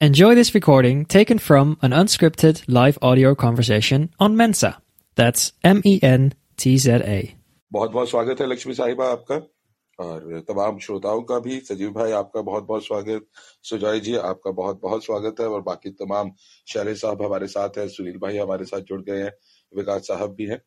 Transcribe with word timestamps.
Enjoy 0.00 0.34
this 0.34 0.54
recording 0.54 1.04
taken 1.04 1.38
from 1.38 1.76
an 1.82 1.92
unscripted 1.92 2.62
live 2.68 2.98
audio 3.02 3.34
conversation 3.34 4.08
on 4.18 4.36
Mensa. 4.36 4.80
That's 5.16 5.52
M 5.62 5.82
E 5.84 6.00
N 6.02 6.32
T 6.56 6.78
Z 6.78 7.02
A. 7.04 7.36
बहुत 7.72 7.90
बहुत 7.92 8.10
स्वागत 8.10 8.40
है 8.40 8.46
लक्ष्मी 8.46 8.74
साहिबा 8.74 9.08
आपका 9.10 9.36
और 9.98 10.40
तमाम 10.48 10.78
श्रोताओं 10.86 11.20
का 11.30 11.38
भी 11.46 11.58
सजीव 11.68 11.90
भाई 11.92 12.12
आपका 12.20 12.40
बहुत 12.42 12.64
बहुत 12.66 12.86
स्वागत 12.86 13.26
सुजॉय 13.70 14.00
जी 14.06 14.14
आपका 14.16 14.50
बहुत 14.60 14.80
बहुत 14.82 15.04
स्वागत 15.04 15.40
है 15.40 15.46
और 15.48 15.60
बाकी 15.62 15.90
तमाम 16.00 16.30
शैलेश 16.72 17.00
साहब 17.00 17.22
हमारे 17.22 17.46
साथ 17.54 17.78
हैं 17.78 17.86
सुनील 17.96 18.16
भाई 18.22 18.38
हमारे 18.38 18.64
साथ 18.72 18.80
जुड़ 18.92 19.00
गए 19.10 19.22
हैं 19.22 19.32
विकास 19.72 20.06
साहब 20.08 20.34
भी 20.38 20.46
हैं 20.46 20.60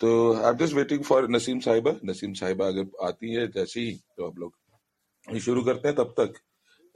तो 0.00 0.10
I 0.42 0.48
am 0.50 0.56
just 0.64 0.74
waiting 0.74 1.04
for 1.04 1.28
Naseem 1.36 1.60
Sahiba 1.68 1.94
Naseem 2.10 2.32
Sahiba 2.42 2.66
अगर 2.74 3.06
आती 3.06 3.34
है 3.34 3.46
जैसे 3.58 3.80
ही 3.80 3.92
तो 4.16 4.26
आप 4.26 4.38
लोग 4.38 5.38
शुरू 5.46 5.62
करते 5.70 5.88
हैं 5.88 5.96
तब 5.96 6.14
तक 6.20 6.34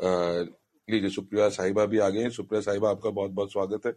अ, 0.01 0.57
लीजिए 0.91 1.11
सुप्रिया 1.11 1.49
साहिबा 1.51 1.85
भी 1.87 1.99
आ 1.99 2.09
गए 2.09 2.23
हैं। 2.23 2.31
सुप्रिया 2.31 2.61
साहिबा, 2.63 2.91
आपका 2.91 3.11
बहुत 3.11 3.31
बहुत 3.31 3.53
स्वागत 3.53 3.87
है। 3.87 3.93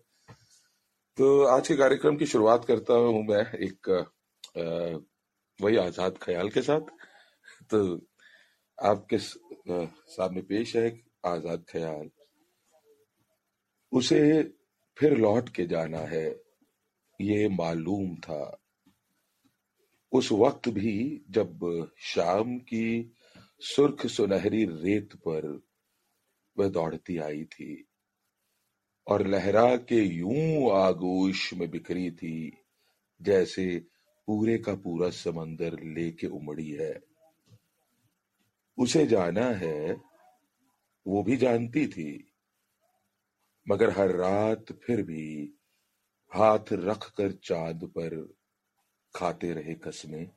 तो 1.18 1.44
आज 1.46 1.68
के 1.68 1.76
कार्यक्रम 1.76 2.16
की 2.18 2.26
शुरुआत 2.26 2.66
करता 2.66 2.94
हूँ 2.96 3.24
मैं 3.28 3.44
एक 3.60 3.90
वही 5.60 5.78
आज़ाद 5.78 6.18
ख्याल 6.22 6.50
के 6.50 6.62
साथ। 6.62 6.90
तो 7.70 7.80
आपके 8.78 9.18
सामने 9.18 10.42
पेश 10.44 10.76
है 10.76 10.88
आज़ाद 11.26 11.66
ख्याल। 11.70 12.10
उसे 13.92 14.22
फिर 14.98 15.18
लौट 15.18 15.50
के 15.50 15.66
जाना 15.68 16.00
है। 16.08 16.28
ये 17.20 17.48
मालूम 17.52 18.16
था। 18.16 18.60
उस 20.12 20.32
वक्त 20.32 20.70
भी 20.70 20.96
जब 21.32 21.60
शाम 22.06 22.58
की 22.60 23.14
सुर्ख 23.66 24.06
सुनहरी 24.08 24.64
रेत 24.66 25.16
पर 25.28 25.48
वह 26.58 26.68
दौड़ती 26.68 27.18
आई 27.18 27.44
थी 27.44 27.88
और 29.08 29.28
लहरा 29.28 29.76
के 29.76 29.96
यूँ 29.96 30.72
आगोश 30.72 31.54
में 31.54 31.70
बिखरी 31.72 32.12
थी, 32.12 32.58
जैसे 33.22 33.86
पूरे 34.28 34.58
का 34.58 34.76
पूरा 34.76 35.10
समंदर 35.10 35.74
लेके 35.84 36.28
उमड़ी 36.28 36.70
है। 36.70 37.04
उसे 38.78 39.06
जाना 39.06 39.46
है, 39.46 39.94
वो 41.08 41.24
भी 41.24 41.38
जानती 41.38 41.88
थी, 41.88 42.34
मगर 43.70 43.90
हर 43.90 44.12
रात 44.12 44.66
फिर 44.72 45.02
भी 45.02 45.54
हाथ 46.34 46.74
रख 46.74 47.12
कर 47.12 47.32
चाँद 47.32 47.84
पर 47.84 48.34
खाते 49.16 49.54
रहे 49.54 49.74
कसमें। 49.74 50.32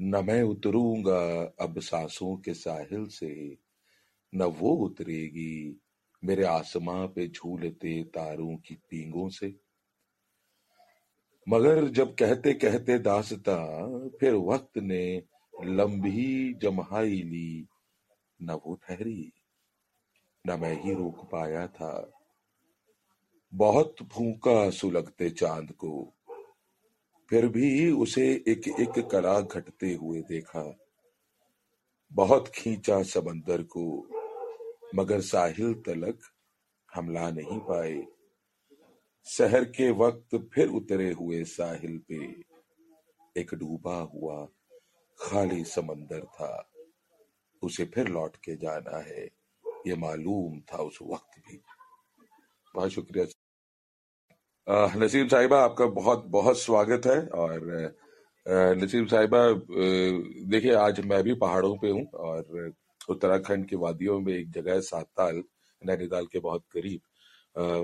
न 0.00 0.24
मैं 0.24 0.42
उतरूँगा 0.42 1.42
अब 1.60 1.80
सांसों 1.80 2.36
के 2.36 2.54
साहिल 2.54 3.06
से 3.06 3.58
न 4.34 4.42
वो 4.42 4.70
उतरेगी। 4.70 5.80
मेरे 6.24 6.44
आसमां 6.44 7.08
पे 7.08 7.28
झूलते 7.28 8.04
तारों 8.04 8.56
की 8.56 8.74
पींगों 8.74 9.28
से। 9.28 9.60
मगर 11.48 11.88
जब 11.88 12.14
कहते 12.14 12.54
कहते 12.54 12.98
दासता, 12.98 13.58
फिर 14.08 14.34
वक्त 14.34 14.78
ने 14.78 15.22
लंबी 15.64 16.54
जमहाई 16.54 17.22
ली। 17.22 17.66
न 18.42 18.50
वो 18.50 18.74
ठहरी, 18.74 19.32
न 20.46 20.60
मैं 20.60 20.82
ही 20.82 20.94
रोक 20.94 21.30
पाया 21.30 21.66
था। 21.66 22.10
बहुत 23.54 23.96
फूका 24.12 24.70
सुलगते 24.70 25.30
चाँद 25.30 25.72
को। 25.72 26.12
फिर 27.30 27.48
भी 27.48 27.90
उसे 27.90 28.44
एक 28.48 28.68
एक 28.68 29.08
कला 29.08 29.40
घटते 29.40 29.94
हुए 29.94 30.22
देखा। 30.22 30.78
बहुत 32.12 32.48
खींचा 32.48 33.02
समंदर 33.02 33.62
को। 33.62 34.08
मगर 34.94 35.20
साहिल 35.20 35.74
तलक 35.86 36.18
हमला 36.88 37.30
नहीं 37.30 37.58
पाए। 37.60 38.02
शहर 39.26 39.64
के 39.70 39.90
वक्त 39.90 40.36
फिर 40.54 40.68
उतरे 40.70 41.10
हुए 41.12 41.42
साहिल 41.44 41.98
पे। 42.08 42.24
एक 43.36 43.54
डूबा 43.54 43.96
हुआ 44.14 44.44
खाली 45.18 45.64
समंदर 45.64 46.20
था। 46.34 46.70
उसे 47.62 47.84
फिर 47.84 48.08
लौट 48.08 48.36
के 48.36 48.56
जाना 48.56 48.98
है। 48.98 49.24
ये 49.86 49.96
मालूम 49.96 50.60
था 50.60 50.82
उस 50.82 50.98
वक्त 51.02 51.38
भी। 51.40 51.60
बहुत 52.74 52.90
शुक्रिया। 52.90 53.26
नसीम 54.96 55.28
साहिबा, 55.28 55.58
आपका 55.60 55.86
बहुत 55.86 56.24
बहुत 56.28 56.58
स्वागत 56.58 57.06
है। 57.06 57.26
और 57.28 57.94
नसीम 58.78 59.06
साहिबा 59.06 59.46
देखिए, 60.48 60.72
आज 60.74 61.00
मैं 61.00 61.22
भी 61.22 61.34
पहाड़ों 61.34 61.76
पे 61.78 61.90
हूँ 61.90 62.06
और 62.06 62.72
उत्तराखंड 63.08 63.68
की 63.68 63.76
वादियों 63.76 64.20
में 64.20 64.32
एक 64.34 64.50
जगह 64.52 64.72
है 64.74 64.80
साताल 64.82 65.42
नैनीताल 65.82 66.26
के 66.26 66.38
बहुत 66.40 66.64
करीब। 66.72 67.00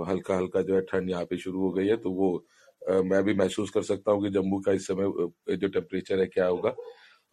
हल्का 0.08 0.36
हल्का 0.36 0.62
जो 0.62 0.74
है 0.74 0.80
ठंड 0.82 1.10
यहाँ 1.10 1.24
पे 1.24 1.36
शुरू 1.38 1.60
हो 1.60 1.70
गई 1.72 1.86
है 1.88 1.96
तो 1.96 2.10
वो 2.12 2.36
अ, 2.82 2.92
मैं 2.92 3.22
भी 3.24 3.34
महसूस 3.34 3.70
कर 3.70 3.82
सकता 3.82 4.12
हूँ 4.12 4.22
कि 4.22 4.30
जम्मू 4.30 4.60
का 4.60 4.72
इस 4.72 4.86
समय 4.86 5.56
जो 5.56 5.68
टेम्परेचर 5.68 6.20
है 6.20 6.26
क्या 6.26 6.46
होगा। 6.46 6.74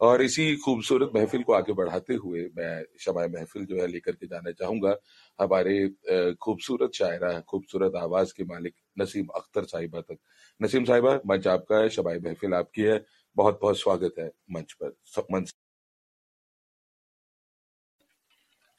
और 0.00 0.22
इसी 0.22 0.54
खूबसूरत 0.56 1.10
महफिल 1.14 1.42
को 1.42 1.52
आगे 1.52 1.72
बढ़ाते 1.74 2.14
हुए 2.14 2.40
मैं 2.56 2.84
शबाय 3.00 3.28
महफिल 3.28 3.64
जो 3.66 3.80
है 3.80 3.86
लेकर 3.86 4.12
के 4.12 4.26
जाना 4.26 4.50
चाहूँगा। 4.52 4.96
हमारे 5.38 6.34
खूबसूरत 6.42 6.92
शायरा 6.94 7.40
खूबसूरत 7.48 7.96
आवाज़ 7.96 8.32
के 8.36 8.44
मालिक 8.44 8.74
नसीम 9.00 9.26
अख्तर 9.36 9.64
साहिबा 9.66 10.00
तक। 10.02 10.18
नसीम 10.60 10.84
साहिबा 10.84 11.14
मंच 11.26 11.46
आपका 11.48 11.78
है 11.78 11.88
शबाय 11.90 12.18
महफिल 12.24 12.54
आपकी 12.54 12.82
है। 12.82 13.04
बहुत 13.36 13.58
बहुत 13.62 13.78
स्वागत 13.80 14.14
है 14.18 14.30
मंच 14.52 14.72
पर। 14.82 14.94
मंच 15.32 15.54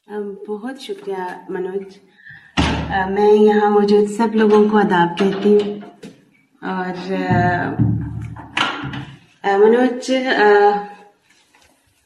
बहुत 0.09 0.81
शुक्रिया 0.81 1.25
मनोज। 1.51 1.95
मैं 3.09 3.31
यहाँ 3.33 3.69
मौजूद 3.69 4.07
सब 4.09 4.31
लोगों 4.35 4.69
को 4.69 4.77
आदाब 4.77 5.15
कहती 5.19 5.49
हूँ। 5.49 5.81
और 6.61 6.95
मनोज 9.63 10.09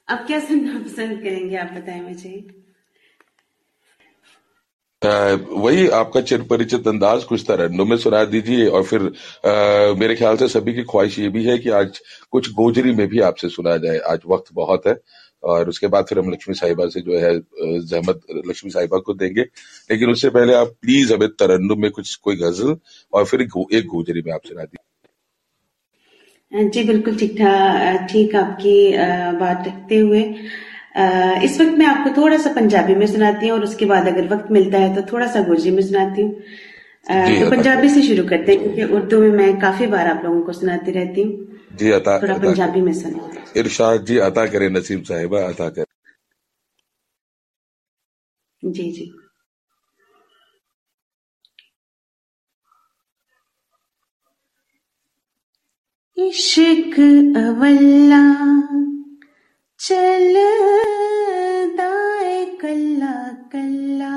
आप 0.07 0.25
क्या 0.27 0.39
सुनना 0.39 0.79
पसंद 0.79 1.21
करेंगे 1.23 1.55
आप 1.57 1.71
बताएँ 1.77 2.01
मुझे। 2.01 2.35
वही 5.01 5.87
आपका 5.93 6.21
चिर 6.21 6.41
परिचित 6.49 6.87
अंदाज 6.87 7.23
कुछ 7.23 7.43
तरन्नुम 7.47 7.89
में 7.89 7.97
सुना 7.97 8.23
दीजिए 8.25 8.67
और 8.67 8.83
फिर 8.83 9.01
अ, 9.01 9.95
मेरे 9.99 10.15
ख्याल 10.15 10.37
से 10.37 10.47
सभी 10.49 10.73
की 10.73 10.83
ख्वाहिश 10.83 11.19
ये 11.19 11.29
भी 11.29 11.43
है 11.45 11.57
कि 11.57 11.69
आज 11.79 11.99
कुछ 12.31 12.51
गोजरी 12.53 12.93
में 12.93 13.07
भी 13.07 13.19
आपसे 13.31 13.49
सुना 13.49 13.75
जाए। 13.77 13.97
आज 14.11 14.19
वक्त 14.27 14.53
बहुत 14.53 14.87
है। 14.87 14.93
और 15.43 15.69
उसके 15.69 15.87
बाद 15.87 16.05
फिर 16.09 16.19
हम 16.19 16.31
लक्ष्मी 16.31 16.55
साहिबा 16.55 16.87
से 16.87 17.01
जो 17.01 17.17
है 17.19 17.33
जहमत 17.79 18.21
लक्ष्मी 18.47 18.71
साहिबा 18.71 18.97
को 18.97 19.13
देंगे। 19.13 19.41
लेकिन 19.89 20.09
उससे 20.09 20.29
पहले 20.29 20.53
आप 20.53 20.67
प्लीज़ 20.81 21.13
हमें 21.13 21.27
तरन्नुम 21.29 21.81
में 21.81 21.91
कुछ 21.91 22.15
कोई 22.15 22.35
गज़ल 22.35 22.75
और 23.13 23.25
फिर 23.25 23.41
एक 23.41 23.85
गोजरी 23.87 24.21
में 24.25 24.33
आप 24.33 24.41
सुना 24.45 24.65
अ, 26.51 26.61
जी 26.63 26.83
बिल्कुल 26.83 27.15
ठीक 27.17 27.31
ठाक 27.37 28.07
ठीक 28.11 28.35
आपकी 28.35 28.75
बात 29.39 29.67
रखते 29.67 29.97
हुए। 29.97 30.21
इस 31.45 31.59
वक्त 31.61 31.77
मैं 31.77 31.85
आपको 31.85 32.21
थोड़ा 32.21 32.37
सा 32.37 32.53
पंजाबी 32.53 32.95
में 32.95 33.05
सुनाती 33.07 33.47
हूँ 33.47 33.57
और 33.57 33.63
उसके 33.63 33.85
बाद 33.85 34.07
अगर 34.07 34.27
वक्त 34.27 34.51
मिलता 34.51 34.77
है 34.77 34.95
तो 34.95 35.01
थोड़ा 35.13 35.27
सा 35.27 35.41
गुर्जी 35.41 35.71
में 35.71 35.81
सुनाती 35.81 36.21
हूँ। 36.21 36.31
तो 37.39 37.49
पंजाबी 37.51 37.89
से 37.89 38.01
शुरू 38.01 38.23
करते 38.27 38.51
हैं 38.51 38.61
क्योंकि 38.63 38.93
उर्दू 38.95 39.19
में 39.19 39.29
मैं 39.29 39.59
काफ़ी 39.59 39.87
बार 39.87 40.07
आप 40.07 40.21
लोगों 40.25 40.41
को 40.41 40.53
सुनाती 40.53 40.91
रहती 40.91 41.21
हूँ। 41.21 41.52
जी 41.75 41.91
अता 41.91 42.21
थोड़ा 42.21 42.37
पंजाबी 42.37 42.81
में 42.81 42.93
सुना। 42.93 43.43
इरशाद 43.57 44.05
जी 44.05 44.17
अता 44.17 44.47
करे 44.47 44.69
नसीम 44.69 45.03
साहिबा 45.03 45.41
अता 45.41 45.69
करे। 45.69 45.85
जी 48.65 48.91
जी। 48.91 49.13
इश्क 56.17 56.99
अवल्ला 57.37 58.23
चलदा 59.79 60.99
है 62.19 62.45
कल्ला 62.45 63.31
कल्ला। 63.53 64.13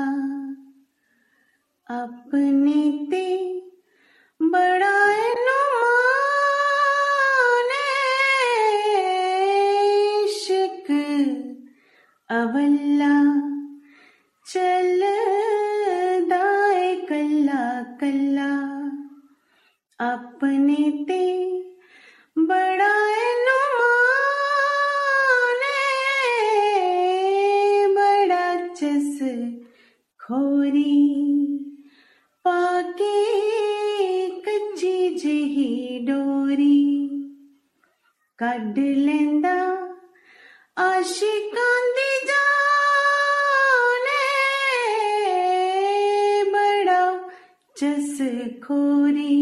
अपने 2.03 3.07
ते 3.11 3.27
बड़ा 4.41 4.97
नुमान 5.47 6.16
अवल्ला 12.29 13.13
चल 14.45 15.01
दाए 16.29 16.95
कल्ला 17.09 17.61
कल्ला, 18.01 18.49
अपने 19.99 20.89
ते 21.07 21.23
बड़ा 22.37 22.91
बड़ा 27.95 28.45
चस 28.73 29.19
खोरी, 30.19 30.99
पाके 32.45 33.15
कच्ची 34.47 34.97
जही 35.15 35.99
डोरी 36.07 36.83
कड 38.39 38.77
लेंदा 38.77 39.57
आशिकां 40.79 42.06
जस 47.76 48.18
खोरी 48.64 49.36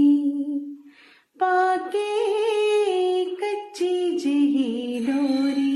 पाके 1.41 2.09
कच्ची 3.41 3.95
जही 4.19 5.05
डोरी 5.07 5.69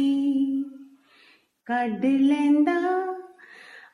ਕੱਢ 1.67 2.05
ਲੈਂਦਾ 2.05 2.73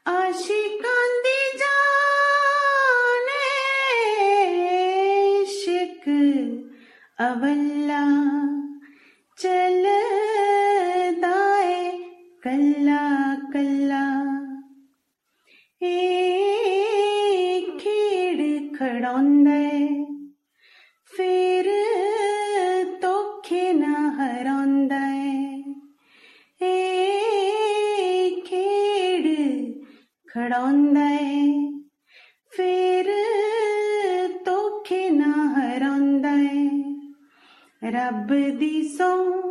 ਆਸ਼ਿਕਾਂ 0.09 1.03
ਦੀ 1.25 1.35
ਜਾਨ 1.59 3.29
ਇਸ਼ਕ 5.43 6.09
ਅਵੱਲਾ 7.23 8.01
ਚੱਲਦਾ 9.39 11.35
ਏ 11.63 11.91
ਕੱਲਾ 12.43 13.05
ਕੱਲਾ 13.53 14.03
ਏ 15.83 16.24
खडोंदय 18.78 19.70
फेर 21.12 21.68
तोखे 23.02 23.62
न 23.74 23.92
हरोंदय 24.18 25.22
ए 26.62 26.72
खेड 28.48 29.26
खडोंदय 30.34 31.24
फेर 32.58 33.12
तोखे 34.46 35.04
न 35.10 35.32
हरोंदय 35.56 36.52
रब 37.98 38.34
दिसों 38.60 39.45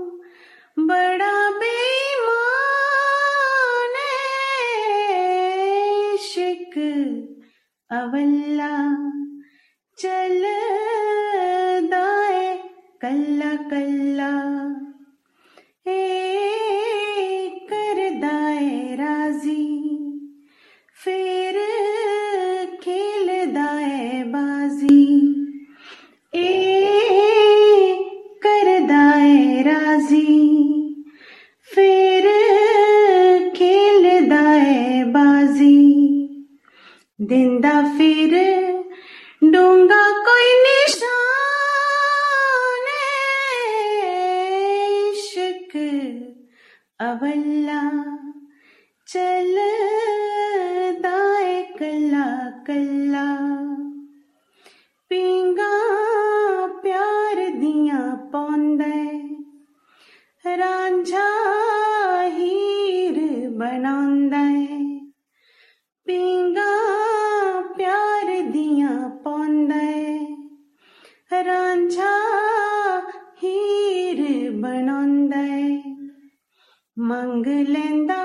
ਮੰਗ 77.34 77.48
ਲੈਂਦਾ 77.48 78.24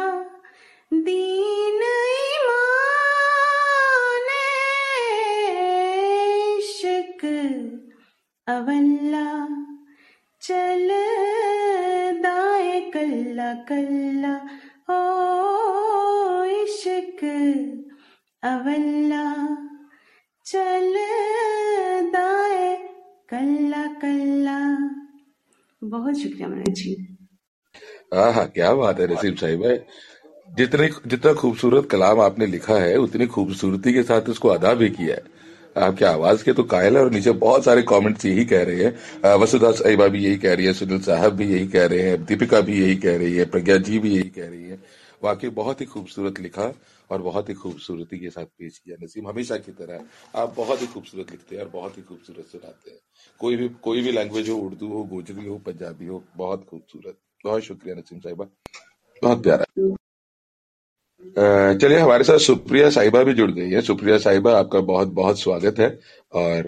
ਦੀਨ 0.94 1.37
हाँ 28.31 28.47
क्या 28.47 28.73
बात 28.73 28.99
है 28.99 29.13
नसीम 29.13 29.35
साहिबा 29.35 29.75
जितने, 30.49 30.89
जितना 31.07 31.33
खूबसूरत 31.33 31.89
कलाम 31.89 32.19
आपने 32.19 32.45
लिखा 32.45 32.75
है, 32.75 32.95
उतनी 32.97 33.25
खूबसूरती 33.27 33.93
के 33.93 34.03
साथ 34.03 34.29
उसको 34.29 34.49
अदा 34.49 34.73
भी 34.73 34.89
किया 34.89 35.15
है। 35.15 35.37
आपकी 35.77 36.05
आवाज़ 36.05 36.43
के 36.43 36.53
तो 36.53 36.63
कायल 36.63 36.97
है 36.97 37.03
और 37.03 37.11
नीचे 37.11 37.31
बहुत 37.31 37.65
सारे 37.65 37.81
कमेंट्स 37.81 38.25
यही 38.25 38.45
कह 38.45 38.63
रहे 38.63 38.83
हैं। 38.83 39.35
वसुधा 39.35 39.71
साहिबा 39.71 40.07
भी 40.07 40.23
यही 40.25 40.37
कह 40.37 40.53
रही 40.53 40.65
है, 40.65 40.73
सुनील 40.73 41.01
साहब 41.01 41.33
भी 41.33 41.47
यही 41.53 41.67
कह 41.67 41.85
रहे 41.85 42.01
हैं, 42.01 42.25
दीपिका 42.25 42.61
भी 42.61 42.81
यही 42.81 42.95
कह 42.95 43.17
रही 43.17 43.35
है, 43.35 43.45
प्रज्ञा 43.45 43.77
जी 43.77 43.99
भी 43.99 44.15
यही 44.15 44.29
कह 44.29 44.49
रही 44.49 44.63
है। 44.63 44.79
वाकई 45.23 45.49
बहुत 45.49 45.81
ही 45.81 45.85
खूबसूरत 45.85 46.39
लिखा 46.39 46.73
और 47.09 47.21
बहुत 47.21 47.49
ही 47.49 47.53
खूबसूरती 47.53 48.19
के 48.19 48.29
साथ 48.29 48.45
पेश 48.45 48.77
किया 48.77 48.97
नसीम, 49.03 49.27
हमेशा 49.27 49.57
की 49.57 49.71
तरह। 49.71 50.03
आप 50.35 50.53
बहुत 50.57 50.81
ही 50.81 50.87
खूबसूरत 50.87 51.31
लिखते 51.31 51.55
हैं 51.55 51.63
और 51.63 51.69
बहुत 51.69 51.97
ही 51.97 52.03
खूबसूरत 52.03 52.45
सुनाते 52.51 52.91
हैं। 52.91 52.99
कोई 53.39 53.55
भी 53.55 53.69
कोई 53.69 54.01
भी 54.01 54.11
लैंग्वेज 54.11 54.49
हो, 54.49 54.55
उर्दू 54.55 54.87
हो, 54.87 55.03
गोजरी 55.03 55.47
हो, 55.47 55.57
पंजाबी 55.57 56.05
हो, 56.05 56.23
बहुत 56.37 56.65
खूबसूरत। 56.69 57.17
बहुत 57.45 57.63
शुक्रिया 57.63 57.95
नसीम 57.95 58.19
साहिबा। 58.19 58.45
बहुत 59.23 59.43
प्यारा। 59.43 59.65
चलिए 61.73 61.97
हमारे 61.97 62.23
साथ 62.23 62.37
सुप्रिया 62.37 62.89
साहिबा 62.89 63.23
भी 63.23 63.33
जुड़ 63.33 63.49
गई 63.51 63.69
है। 63.69 63.81
सुप्रिया 63.81 64.17
साहिबा 64.17 64.57
आपका 64.59 64.79
बहुत 64.89 65.07
बहुत 65.13 65.39
स्वागत 65.39 65.79
है। 65.79 65.89
और 66.33 66.65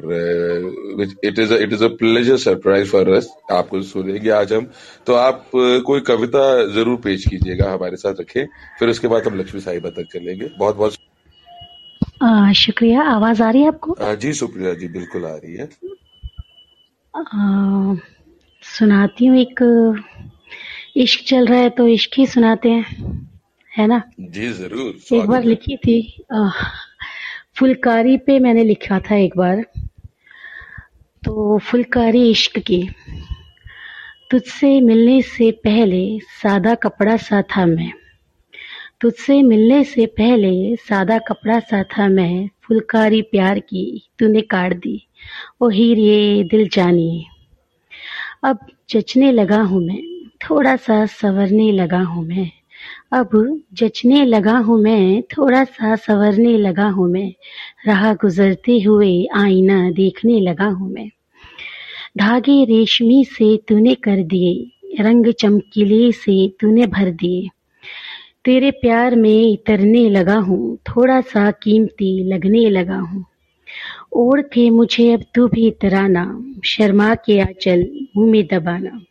it 1.24 1.40
is 1.40 1.54
it 1.54 1.74
is 1.74 1.84
a 1.84 1.88
pleasure 1.88 2.38
surprise 2.38 2.90
for 2.92 3.10
us 3.10 3.30
आपको 3.52 3.82
सुनेंगे 3.82 4.30
आज 4.30 4.54
हम। 4.54 4.70
तो 5.08 5.14
आप 5.16 5.50
कोई 5.56 6.02
कविता 6.02 6.44
ज़रूर 6.74 6.98
पेश 6.98 7.26
कीजिएगा 7.28 7.72
हमारे 7.74 7.98
साथ 7.98 8.22
रखें। 8.22 8.46
फिर 8.80 8.90
उसके 8.90 9.08
बाद 9.08 9.28
हम 9.28 9.40
लक्ष्मी 9.40 9.62
साहिबा 9.62 9.90
तक 9.90 10.08
चलेंगे। 10.14 10.50
बहुत 10.58 10.76
बहुत 10.76 10.94
आ, 12.24 12.52
शुक्रिया। 12.54 13.02
आवाज़ 13.02 13.42
आ 13.44 13.50
रही 13.50 13.62
है 13.62 13.68
आपको? 13.68 13.92
अ, 13.92 14.14
जी 14.16 14.34
सुप्रिया 14.34 14.74
जी 14.74 14.88
बिल्कुल 14.88 15.26
आ 15.26 15.36
रही 15.36 15.56
है। 15.56 15.70
आ, 17.16 17.96
सुनाती 18.64 19.26
हूँ 19.26 19.38
एक 19.38 19.60
इश्क 20.96 21.24
चल 21.28 21.46
रहा 21.46 21.60
है 21.60 21.70
तो 21.70 21.88
इश्क 21.88 22.12
ही 22.18 22.26
सुनाते 22.28 22.70
हैं 22.70 23.30
है 23.78 23.88
ना? 23.88 24.02
जी 24.20 24.52
ज़रूर 24.52 25.16
एक 25.16 25.26
बार 25.26 25.44
लिखी 25.44 25.78
थी 25.78 26.24
आ, 26.34 26.50
फुलकारी 27.56 28.18
पे 28.18 28.40
मैंने 28.40 28.64
लिखा 28.64 29.00
था 29.00 29.16
एक 29.16 29.38
बार 29.38 29.66
तो 31.24 31.58
फुलकारी 31.58 32.32
इश्क 32.32 32.60
की 32.60 32.90
तुझसे 34.32 34.82
मिलने 34.82 35.22
से 35.22 35.52
पहले 35.52 36.20
सादा 36.20 36.76
कपड़ा 36.76 37.18
सा 37.18 37.42
था 37.42 37.66
मैं 37.66 37.92
तुझसे 39.02 39.42
मिलने 39.42 39.84
से 39.84 40.06
पहले 40.06 40.76
सादा 40.76 41.18
कपड़ा 41.18 41.60
सा 41.60 41.84
था 41.84 42.08
मैं 42.08 42.50
फुलकारी 42.64 43.22
प्यार 43.22 43.60
की 43.60 44.10
तूने 44.20 44.42
काट 44.42 44.74
दी 44.74 45.08
ओ 45.62 45.70
हीरे 45.70 46.44
दिल 46.44 46.70
जानिए 46.70 47.26
अब 48.44 48.60
जचने 48.90 49.32
लगा 49.32 49.62
हूँ 49.62 49.82
मैं 49.86 50.21
थोड़ा 50.50 50.76
सा 50.76 51.06
संवरने 51.06 51.72
लगा 51.72 52.00
हूँ 52.00 52.26
मैं। 52.26 52.52
अब 53.14 53.62
जचने 53.74 54.26
लगा 54.26 54.58
हूँ 54.58 54.82
मैं 54.82 55.22
थोड़ा 55.22 55.64
सा 55.64 55.96
संवरने 55.96 56.58
लगा 56.58 56.88
हूँ 56.90 57.10
मैं। 57.10 57.34
राह 57.88 58.14
गुजरते 58.14 58.80
हुए 58.80 59.26
आईना 59.36 59.92
देखने 59.92 60.40
लगा 60.40 60.66
हूँ 60.66 60.94
मैं। 60.94 61.10
धागे 62.18 62.64
रेशमी 62.64 63.26
से 63.26 63.58
तूने 63.68 63.96
कर 63.96 64.24
दिए, 64.24 64.72
रंग 65.04 65.34
चमकीले 65.34 66.12
से 66.12 66.48
तूने 66.60 66.88
भर 66.88 67.12
दिए। 67.12 67.50
तेरे 68.46 68.72
प्यार 68.72 69.16
में 69.16 69.58
तरने 69.58 70.10
लगा 70.10 70.36
हूँ 70.36 70.78
थोड़ा 70.78 71.22
सा 71.22 71.52
कीमती 71.52 72.24
लगने 72.24 72.70
लगा 72.70 72.98
हूँ। 72.98 73.26
ओढ़ 74.14 74.42
के 74.42 74.70
मुझे 74.70 75.14
अब 75.14 75.22
तू 75.36 75.48
भी 75.48 75.72
तराना 75.72 76.44
शर्मा 76.66 77.16
के 77.16 77.40
आंचल 77.40 78.08
मुँह 78.18 78.32
में 78.32 78.48
दबाना। 78.48 79.02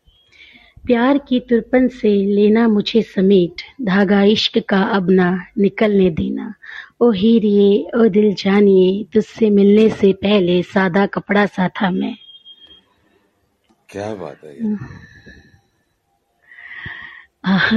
प्यार 0.84 1.18
की 1.18 1.38
तुरपन 1.40 1.88
से 1.88 2.08
लेना 2.26 2.66
मुझे 2.68 3.02
समेट 3.02 3.62
धागा 3.82 4.22
इश्क 4.22 4.58
का 4.68 4.82
अब 4.82 5.10
ना 5.10 5.28
निकलने 5.58 6.08
देना। 6.10 6.54
ओ 7.00 7.10
हीरिए 7.10 7.68
ओ 7.96 8.08
दिल 8.08 8.34
जानिए 8.34 9.04
तुझसे 9.04 9.50
मिलने 9.50 9.88
से 9.90 10.12
पहले 10.12 10.62
सादा 10.62 11.06
कपड़ा 11.06 11.46
सा 11.46 11.68
था 11.68 11.90
मैं। 11.90 12.16
क्या 13.88 14.14
बात 14.14 14.44
है 14.44 14.54
ये? 14.54 14.76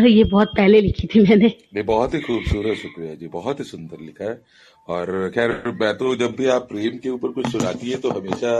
ये 0.09 0.23
बहुत 0.23 0.47
पहले 0.57 0.81
लिखी 0.81 1.07
थी 1.07 1.19
मैंने। 1.19 1.47
नहीं 1.73 1.83
बहुत 1.83 2.13
ही 2.13 2.19
खूबसूरत 2.19 2.77
शुक्रिया 2.77 3.13
जी 3.15 3.27
बहुत 3.27 3.59
ही 3.59 3.65
सुंदर 3.65 4.01
लिखा 4.01 4.25
है। 4.25 4.41
और 4.87 5.31
खैर 5.35 5.51
मैं 5.81 5.93
तो 5.97 6.15
जब 6.15 6.35
भी 6.35 6.45
आप 6.47 6.67
प्रेम 6.69 6.97
के 6.97 7.09
ऊपर 7.09 7.31
कुछ 7.31 7.47
सुनाती 7.51 7.89
है 7.89 7.97
तो 7.97 8.09
हमेशा 8.09 8.51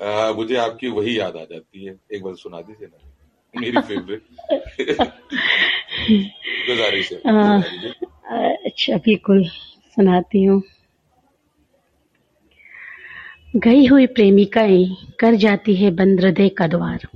आ, 0.00 0.32
मुझे 0.32 0.56
आपकी 0.56 0.88
वही 0.90 1.18
याद 1.18 1.36
आ 1.36 1.44
जाती 1.44 1.84
है। 1.84 1.96
एक 2.12 2.22
बार 2.22 2.34
सुना 2.34 2.60
दीजिए 2.60 2.88
ना। 2.88 3.10
मेरी 3.60 3.80
फेवरेट 3.80 4.22
गुजारिश 6.68 7.12
है। 7.12 7.18
अच्छा 8.66 8.96
बिल्कुल 8.96 9.48
सुनाती 9.96 10.44
हूँ। 10.44 10.62
गई 13.56 13.86
हुई 13.86 14.06
प्रेमिकाएँ 14.06 14.96
कर 15.20 15.34
जाती 15.34 15.74
है 15.74 15.90
बंद 15.90 16.20
हृदय 16.20 16.48
का 16.48 16.66
द्वार। 16.66 17.08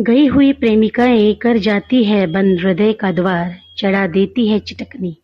गई 0.00 0.26
हुई 0.26 0.52
प्रेमिकाएँ 0.52 1.34
कर 1.34 1.58
जाती 1.58 2.04
है 2.04 2.26
बंद 2.26 2.60
हृदय 2.60 2.92
का 2.92 3.12
द्वार 3.12 3.58
चढ़ा 3.78 4.06
देती 4.06 4.48
है 4.48 4.58
चिटकनी। 4.58 5.16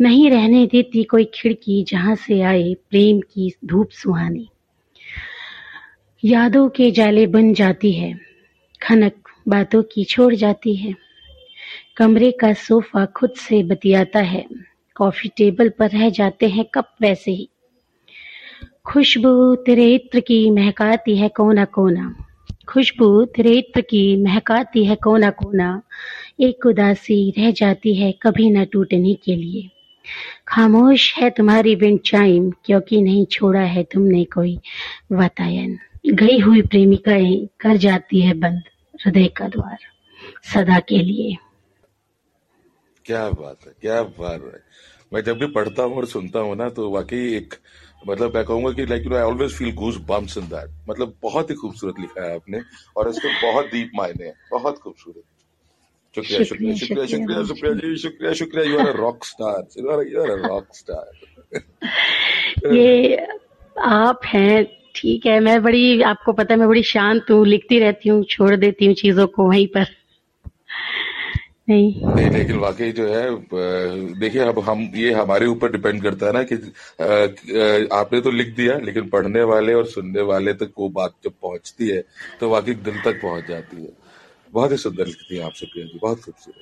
नहीं 0.00 0.30
रहने 0.30 0.66
देती 0.66 1.04
कोई 1.04 1.30
खिड़की 1.34 1.84
जहाँ 1.84 2.16
से 2.16 2.40
आए 2.40 2.76
प्रेम 2.90 3.20
की 3.20 3.52
धूप 3.64 3.90
सुहानी। 3.90 4.48
यादों 6.24 6.68
के 6.68 6.90
जाले 6.90 7.26
बन 7.26 7.54
जाती 7.54 7.92
है 7.92 8.20
खनक 8.82 9.23
बातों 9.48 9.82
की 9.82 10.04
छोड़ 10.04 10.34
जाती 10.34 10.74
है। 10.76 10.94
कमरे 11.96 12.30
का 12.30 12.52
सोफा 12.52 13.06
खुद 13.06 13.30
से 13.30 13.62
बतियाता 13.62 14.20
है। 14.20 14.46
कॉफ़ी 14.94 15.28
टेबल 15.36 15.68
पर 15.68 15.90
रह 15.90 16.10
जाते 16.10 16.48
हैं 16.48 16.64
कप 16.74 16.88
वैसे 17.00 17.30
ही। 17.30 17.48
खुशबू 18.86 19.54
तेरे 19.54 19.94
इत्र 19.94 20.20
की 20.20 20.50
महकाती 20.50 21.16
है 21.16 21.28
कोना 21.28 21.64
कोना। 21.64 22.26
खुशबू 22.68 23.24
त्रेत्र 23.24 23.80
की 23.80 24.22
महकाती 24.22 24.84
है 24.84 24.96
कोना 24.96 25.30
कोना। 25.30 25.82
एक 26.40 26.66
उदासी 26.66 27.34
रह 27.38 27.50
जाती 27.50 27.94
है 27.94 28.12
कभी 28.12 28.50
न 28.50 28.64
टूटने 28.64 29.14
के 29.14 29.36
लिए। 29.36 29.70
खामोश 30.48 31.14
है 31.16 31.30
तुम्हारी 31.30 31.74
विंड 31.74 32.00
चाइम, 32.00 32.52
क्योंकि 32.64 33.02
नहीं 33.02 33.26
छोड़ा 33.26 33.60
है 33.60 33.82
तुमने 33.82 34.24
कोई 34.24 34.58
वातायन। 35.12 35.78
गई 36.06 36.38
हुई 36.38 36.62
प्रेमिकाएँ 36.62 37.48
कर 37.60 37.76
जाती 37.76 38.20
है 38.20 38.34
बंद। 38.34 38.62
हृदय 39.04 39.28
का 39.36 39.48
द्वार 39.48 39.78
सदा 40.52 40.78
के 40.88 40.98
लिए। 40.98 41.36
क्या 43.04 43.28
बात 43.30 43.66
है 43.66 43.72
क्या 43.80 44.02
बात 44.18 44.42
है। 44.44 44.60
मैं 45.12 45.22
जब 45.22 45.38
भी 45.38 45.46
पढ़ता 45.52 45.82
हूँ 45.82 45.96
और 45.96 46.06
सुनता 46.06 46.40
हूँ 46.40 46.56
ना 46.56 46.68
तो 46.76 46.90
वाकई 46.90 47.34
एक 47.36 47.54
मतलब 48.08 48.34
मैं 48.34 48.44
कहूँगा 48.44 48.70
कि 48.72 48.86
like 48.86 49.04
you 49.04 49.10
know 49.10 49.16
I 49.16 49.22
always 49.22 49.52
feel 49.52 49.72
goose 49.74 49.96
bumps 50.08 50.36
in 50.38 50.44
that 50.48 50.70
मतलब 50.88 51.14
बहुत 51.22 51.50
ही 51.50 51.54
खूबसूरत 51.54 52.00
लिखा 52.00 52.24
है 52.24 52.34
आपने 52.34 52.60
और 52.96 53.08
इसके 53.08 53.28
बहुत 53.42 53.66
डीप 53.66 53.90
मायने 53.94 54.24
हैं 54.24 54.34
बहुत 54.50 54.78
खूबसूरत। 54.78 55.22
शुक्रिया 56.14 56.42
शुक्रिया 56.44 56.74
शुक्रिया 56.74 57.06
शुक्रिया 57.06 57.42
शुक्रिया 57.44 57.74
जी 57.74 57.96
शुक्रिया 57.96 58.32
शुक्रिया 58.32 58.64
you 58.64 58.78
are 58.78 58.88
a 58.88 58.96
rock 58.96 59.24
star 59.24 59.66
you 59.78 59.88
are 59.90 60.06
you 60.08 60.22
are 60.22 60.30
a 60.30 60.46
rock 60.48 60.74
star 60.74 61.06
ये 62.74 63.16
आप 63.78 64.20
हैं 64.24 64.64
ठीक 64.94 65.26
है 65.26 65.40
मैं 65.40 65.62
बड़ी 65.62 66.02
आपको 66.02 66.32
पता 66.32 66.54
है 66.54 66.60
मैं 66.60 66.68
बड़ी 66.68 66.82
शांत 66.82 67.30
हूँ 67.30 67.46
लिखती 67.46 67.78
रहती 67.78 68.08
हूँ 68.08 68.24
छोड़ 68.24 68.56
देती 68.56 68.86
हूँ 68.86 68.94
चीज़ों 68.94 69.26
को 69.26 69.48
वहीं 69.48 69.66
पर। 69.66 69.86
नहीं। 71.68 72.14
नहीं 72.14 72.30
लेकिन 72.30 72.56
वाकई 72.56 72.92
जो 72.92 73.08
है 73.08 73.30
देखिए 74.20 74.42
अब 74.42 74.58
हम 74.58 74.90
ये 74.94 75.12
हमारे 75.12 75.46
ऊपर 75.46 75.72
डिपेंड 75.72 76.02
करता 76.02 76.26
है 76.26 76.32
ना 76.32 76.42
कि 76.42 76.54
आपने 77.92 78.20
तो 78.20 78.30
लिख 78.30 78.56
दिया 78.56 78.78
लेकिन 78.78 79.08
पढ़ने 79.08 79.42
वाले 79.42 79.74
और 79.74 79.86
सुनने 79.86 80.20
वाले 80.20 80.52
तक 80.52 80.72
वो 80.78 80.88
बात 80.88 81.14
जब 81.24 81.30
पहुँचती 81.42 81.88
है 81.88 82.04
तो 82.40 82.48
वाकई 82.48 82.74
दिल 82.74 83.00
तक 83.04 83.20
पहुँच 83.22 83.48
जाती 83.48 83.76
है। 83.76 83.88
बहुत 84.52 84.72
ही 84.72 84.76
सुंदर 84.76 85.06
लिखती 85.06 85.36
है 85.36 85.44
आप 85.44 85.52
सुप्रिया 85.52 85.86
जी 85.86 85.98
बहुत 86.02 86.20
खूबसूरत। 86.20 86.60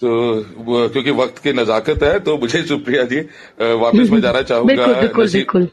तो 0.00 0.88
क्योंकि 0.88 1.10
वक्त 1.10 1.38
की 1.38 1.52
नजाकत 1.52 2.02
है 2.02 2.18
तो 2.20 2.38
मुझे 2.38 2.62
सुप्रिया 2.62 3.04
जी 3.04 3.20
वापस 3.60 4.10
में 4.10 4.20
जाना 4.26 4.42
चाहूँगा 4.42 4.86
नसीम, 5.18 5.66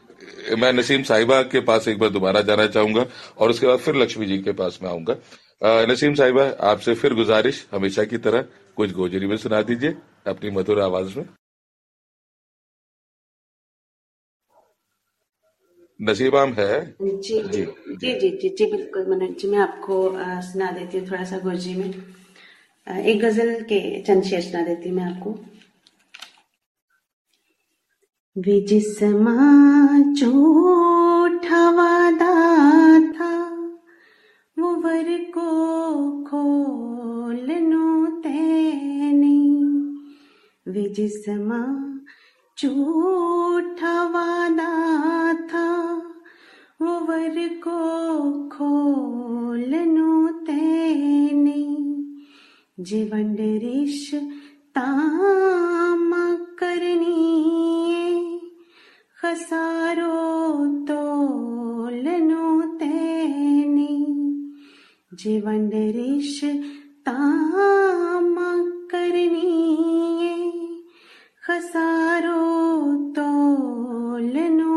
मैं 0.58 0.72
नसीम 0.72 1.02
साहिबा 1.02 1.40
के 1.52 1.60
पास 1.60 1.88
एक 1.88 1.98
बार 1.98 2.10
दोबारा 2.10 2.40
जाना 2.42 2.66
चाहूँगा 2.68 3.06
और 3.38 3.50
उसके 3.50 3.66
बाद 3.66 3.78
फिर 3.78 3.94
लक्ष्मी 3.96 4.26
जी 4.26 4.38
के 4.38 4.52
पास 4.52 4.78
में 4.82 4.88
आऊँगा। 4.90 5.16
नसीम 5.90 6.14
साहिबा 6.14 6.44
आपसे 6.70 6.94
फिर 6.94 7.14
गुजारिश 7.14 7.66
हमेशा 7.72 8.04
की 8.04 8.18
तरह 8.18 8.44
कुछ 8.76 8.92
गोजरी 8.92 9.26
में 9.26 9.36
सुना 9.36 9.62
दीजिए 9.62 9.96
अपनी 10.28 10.50
मधुर 10.50 10.80
आवाज़ 10.80 11.18
में। 11.18 11.24
नसीबाम 16.00 16.52
है? 16.52 16.80
जी 17.02 17.40
जी 17.42 17.42
जी। 17.42 17.64
जी 17.96 18.30
जी, 18.30 18.48
जी 18.48 18.66
बिल्कुल 18.66 19.06
मनोज 19.08 19.36
जी 19.40 19.48
मैं 19.48 19.58
आपको 19.58 19.96
सुना 20.42 20.70
देती 20.70 20.98
हूँ 20.98 21.06
थोड़ा 21.10 21.24
सा 21.24 21.38
गोजी 21.38 21.74
में। 21.74 21.90
एक 22.86 23.20
गज़ल 23.20 23.60
के 23.62 23.80
चंद 24.02 24.24
शेर 24.24 24.40
सुना 24.42 24.62
देती 24.64 24.88
हूँ 24.88 24.96
मैं 24.96 25.04
आपको। 25.04 25.38
वे 28.38 28.60
जिसमा 28.60 29.34
झूठा 30.12 31.70
वादा 31.70 32.32
था 33.12 33.48
वो 34.58 34.74
वर 34.74 35.18
को 35.38 35.50
खोलनो 36.24 38.06
तैनी। 38.06 39.62
वे 40.68 40.88
जिसमा 40.88 41.62
झूठा 42.62 44.04
वादा 44.04 45.32
था 45.32 45.92
वो 46.82 47.00
वर 47.00 47.48
को 47.68 47.78
खोलनो 48.48 50.28
तैनी। 50.28 51.76
जीवन 52.80 53.36
रिश 53.40 54.14
ताम 54.74 56.12
करनी। 56.58 57.63
खसारो 59.34 60.16
तोलनो 60.88 62.62
तैनी। 62.80 63.94
जीवन 65.14 65.70
रिश 65.72 66.40
ताम 67.06 68.36
करनी 68.90 69.50
खसारो 71.46 72.42
तोलनो 73.16 73.22
तैनी 74.62 74.73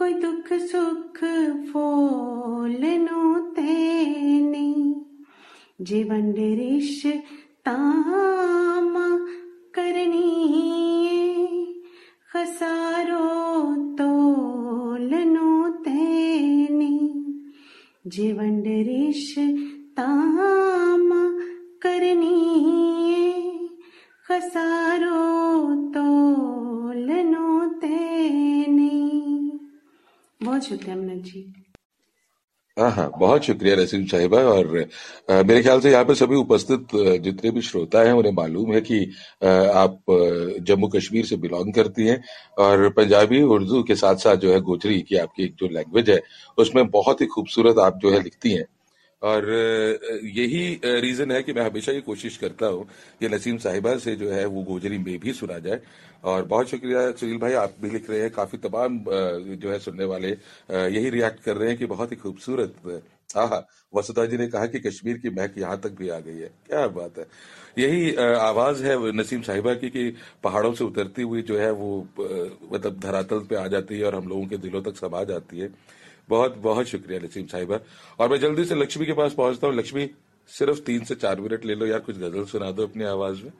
कोई 0.00 0.12
दुख 0.14 0.52
सुख 0.52 1.18
फोलनो 1.70 3.38
तैनी। 3.50 4.70
जीवन 5.80 6.32
रिश 6.32 7.02
ताम 7.64 8.94
करनी 9.74 10.32
खसारो 12.32 13.26
तोलनो 13.98 15.70
तैनी। 15.70 16.96
जीवन 18.06 18.62
रिश 18.62 19.34
ताम 19.96 21.10
करनी 21.82 22.40
खसारो 24.28 25.20
तोलनो 25.90 27.48
तैनी। 27.80 28.99
बहुत 30.40 30.64
शुक्रिया 30.64 30.96
मनोज 30.96 31.22
जी। 31.24 31.52
हाँ 32.76 32.90
हाँ 32.90 33.10
बहुत 33.18 33.44
शुक्रिया 33.44 33.74
रसीम 33.76 34.04
साहिबा 34.06 34.38
और 34.40 34.78
आ, 35.30 35.42
मेरे 35.42 35.62
ख्याल 35.62 35.80
से 35.80 35.90
यहाँ 35.90 36.04
पे 36.04 36.14
सभी 36.14 36.36
उपस्थित 36.36 36.86
जितने 37.22 37.50
भी 37.50 37.62
श्रोता 37.62 38.02
हैं 38.02 38.12
उन्हें 38.12 38.32
मालूम 38.32 38.72
है 38.72 38.80
कि 38.80 39.00
आ, 39.44 39.48
आप 39.48 39.98
जम्मू 40.68 40.88
कश्मीर 40.88 41.24
से 41.26 41.36
बिलोंग 41.36 41.72
करती 41.74 42.06
हैं 42.06 42.22
और 42.58 42.88
पंजाबी 42.96 43.42
उर्दू 43.56 43.82
के 43.82 43.94
साथ 43.94 44.16
साथ 44.24 44.36
जो 44.44 44.52
है 44.52 44.60
गोचरी 44.60 45.00
की 45.00 45.16
आपकी 45.16 45.44
एक 45.44 45.54
जो 45.60 45.68
लैंग्वेज 45.68 46.10
है 46.10 46.20
उसमें 46.58 46.86
बहुत 46.90 47.20
ही 47.20 47.26
खूबसूरत 47.34 47.78
आप 47.78 47.98
जो 48.02 48.10
है 48.10 48.22
लिखती 48.22 48.52
हैं। 48.52 48.64
और 49.22 49.48
यही 50.24 50.80
रीजन 50.84 51.32
है 51.32 51.42
कि 51.42 51.52
मैं 51.52 51.62
हमेशा 51.62 51.92
ये 51.92 52.00
कोशिश 52.00 52.36
करता 52.36 52.66
हूँ 52.66 52.86
कि 53.20 53.28
नसीम 53.28 53.58
साहिबा 53.58 53.96
से 53.98 54.14
जो 54.16 54.30
है 54.30 54.44
वो 54.46 54.62
गोजरी 54.64 54.98
में 54.98 55.18
भी 55.20 55.32
सुना 55.32 55.58
जाए। 55.58 55.80
और 56.24 56.44
बहुत 56.44 56.68
शुक्रिया 56.70 57.10
सुनील 57.12 57.38
भाई, 57.38 57.52
आप 57.54 57.74
भी 57.82 57.90
लिख 57.90 58.10
रहे 58.10 58.20
हैं, 58.20 58.30
काफ़ी 58.30 58.58
तमाम 58.58 58.98
जो 59.56 59.70
है 59.72 59.78
सुनने 59.78 60.04
वाले 60.04 60.28
यही 60.30 61.10
रिएक्ट 61.10 61.42
कर 61.44 61.56
रहे 61.56 61.68
हैं 61.68 61.78
कि 61.78 61.86
बहुत 61.86 62.12
ही 62.12 62.16
खूबसूरत 62.16 63.02
हाँ 63.36 63.66
वसुधा 63.92 64.24
जी 64.26 64.36
ने 64.36 64.46
कहा 64.48 64.66
कि 64.66 64.78
कश्मीर 64.80 65.18
की 65.18 65.30
महक 65.30 65.54
यहाँ 65.58 65.78
तक 65.80 65.90
भी 65.98 66.08
आ 66.08 66.18
गई 66.20 66.38
है। 66.38 66.48
क्या 66.66 66.86
बात 66.88 67.18
है। 67.18 67.26
यही 67.78 68.14
आवाज़ 68.16 68.82
है 68.84 69.12
नसीम 69.16 69.42
साहिबा 69.42 69.74
की 69.74 69.90
कि 69.90 70.08
पहाड़ों 70.44 70.72
से 70.74 70.84
उतरती 70.84 71.22
हुई 71.22 71.42
जो 71.42 71.58
है 71.58 71.70
वो 71.72 71.90
मतलब 72.72 72.98
धरातल 73.00 73.40
पे 73.50 73.56
आ 73.56 73.66
जाती 73.68 73.98
है 73.98 74.04
और 74.06 74.14
हम 74.14 74.28
लोगों 74.28 74.46
के 74.46 74.56
दिलों 74.58 74.82
तक 74.82 74.96
समा 74.96 75.22
जाती 75.24 75.58
है। 75.58 75.68
बहुत 76.30 76.56
बहुत 76.58 76.86
शुक्रिया 76.86 77.20
नसीम 77.20 77.46
साहिबा। 77.46 77.80
और 78.20 78.30
मैं 78.30 78.40
जल्दी 78.40 78.64
से 78.64 78.74
लक्ष्मी 78.74 79.06
के 79.06 79.12
पास 79.14 79.32
पहुँचता 79.34 79.66
हूँ। 79.66 79.76
लक्ष्मी 79.76 80.08
सिर्फ़ 80.50 80.80
तीन 80.80 81.04
से 81.04 81.14
चार 81.16 81.40
मिनट 81.40 81.64
ले 81.64 81.74
लो 81.74 81.86
यार 81.86 82.00
कुछ 82.00 82.18
गज़ल 82.18 82.44
सुना 82.44 82.70
दो 82.70 82.82
अपनी 82.82 83.04
आवाज़ 83.06 83.42
में। 83.44 83.52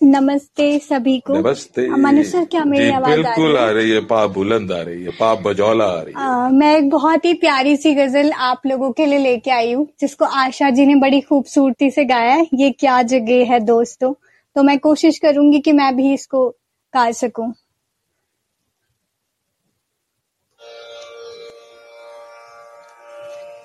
नमस्ते 0.00 0.78
सभी 0.78 1.18
को। 1.20 1.34
नमस्ते। 1.34 1.86
मनुष्य 1.90 2.44
क्या 2.44 2.64
मेरी 2.64 2.90
आवाज़ 2.90 3.10
बिल्कुल 3.12 3.56
आ 3.56 3.68
रही 3.70 3.90
है 3.90 4.00
पाप 4.06 4.30
बुलंद 4.30 4.72
आ 4.72 4.80
रही 4.82 5.02
है 5.04 5.10
पाप 5.10 5.38
बजौला 5.38 5.84
आ 5.86 6.00
रही 6.00 6.14
है। 6.14 6.20
आ, 6.20 6.48
मैं 6.48 6.76
एक 6.76 6.88
बहुत 6.90 7.24
ही 7.24 7.32
प्यारी 7.34 7.76
सी 7.76 7.94
गज़ल 7.94 8.32
आप 8.32 8.62
लोगों 8.66 8.90
के 8.92 9.06
लिए 9.06 9.18
लेके 9.18 9.50
आई 9.50 9.72
हूँ 9.72 9.86
जिसको 10.00 10.24
आशा 10.24 10.70
जी 10.70 10.86
ने 10.86 10.94
बड़ी 10.94 11.20
खूबसूरती 11.20 11.90
से 11.90 12.04
गाया 12.04 12.34
है। 12.34 12.46
ये 12.54 12.70
क्या 12.70 13.02
जगह 13.04 13.52
है 13.52 13.60
दोस्तों? 13.60 14.12
तो 14.56 14.62
मैं 14.62 14.78
कोशिश 14.78 15.18
करूँगी 15.18 15.60
कि 15.60 15.72
मैं 15.72 15.94
भी 15.96 16.12
इसको 16.14 16.48
गा 16.94 17.10
सकूँ। 17.12 17.52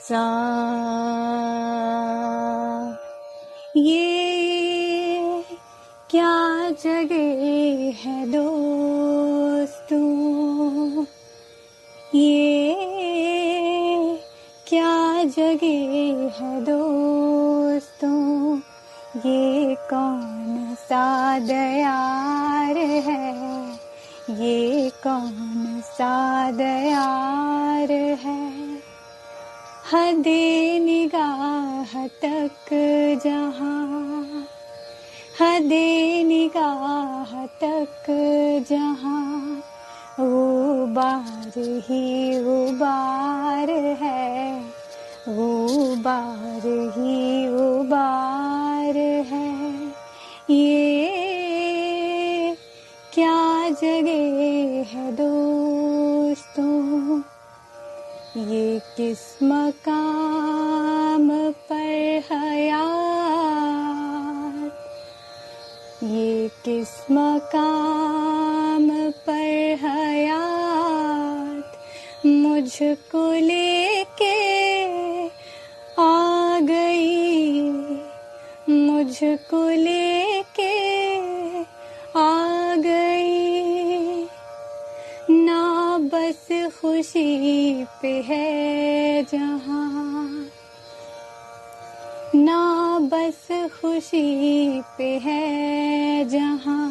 सा। 0.06 0.26
ये 3.78 4.26
क्या 6.10 6.70
जगह 6.70 7.94
है 8.04 8.26
दोस्तों? 8.26 10.06
ये 12.16 12.76
क्या 14.68 15.24
जगह 15.24 16.30
है 16.40 16.62
दोस्तों? 16.62 18.58
ये 19.18 19.76
कौन 19.76 20.76
सा 20.80 21.40
दयार 21.40 22.78
है? 22.78 23.46
ये 24.32 24.90
कौन 24.90 25.82
सा 25.86 26.52
दयार 26.52 27.92
है? 27.92 28.25
हदे 29.94 30.80
निगाह 30.80 32.08
तक 32.08 32.70
जहाँ। 33.24 34.48
हदे 35.42 36.24
निगाह 36.24 37.46
तक 37.46 38.06
जहाँ। 38.70 39.62
वो 40.20 40.86
बार 40.86 41.54
ही 41.58 42.40
वो 42.40 42.72
बार 42.72 43.70
है 43.70 44.15
किस 58.98 59.24
मकाम 59.44 61.30
पर 61.70 62.22
हयात 62.32 62.84
ये 66.04 66.48
किस 66.66 66.94
मकाम 67.12 68.88
पर 69.28 69.78
हयात 69.82 71.70
मुझको 72.26 73.26
लेके 73.48 74.38
आ 76.00 76.60
गई, 76.70 77.62
मुझको 78.70 79.62
लेके 79.70 79.95
खुशी 93.76 94.82
पे 94.98 95.10
है 95.20 96.26
जहाँ 96.30 96.85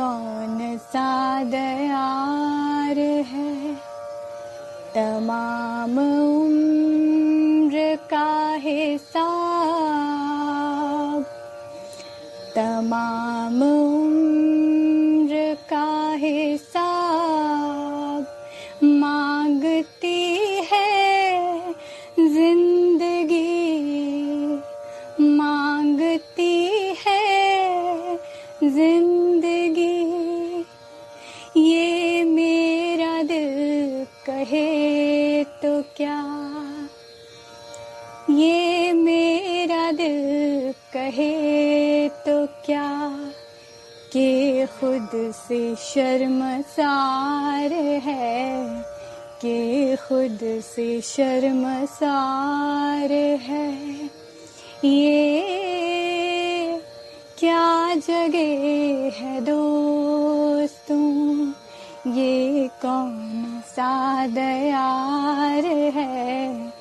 कौन 0.00 0.78
सा 0.78 1.44
दयार 1.44 2.98
है? 2.98 3.74
तमाम 4.94 5.98
उम्र 6.38 7.98
का 8.10 8.54
हिसाब 8.54 11.24
तमाम 12.56 13.62
उम्र 13.62 14.07
क्या 42.68 43.10
कि 44.12 44.66
खुद 44.66 45.10
से 45.14 45.74
शर्मसार 45.74 47.72
है? 47.72 48.84
कि 49.42 49.96
खुद 49.96 50.38
से 50.42 51.00
शर्मसार 51.00 53.36
है? 53.36 54.10
ये 54.84 56.82
क्या 57.38 57.94
जगह 57.94 59.18
है 59.18 59.40
दोस्तों? 59.40 61.52
ये 62.12 62.68
कौन 62.68 63.62
सा 63.66 64.26
दयार 64.26 65.94
है? 65.94 66.72